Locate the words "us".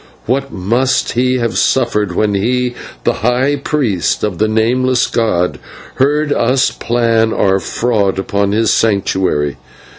6.33-6.71